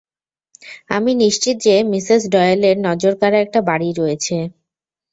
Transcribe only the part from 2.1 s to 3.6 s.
ডয়েলের নজরকাড়া একটা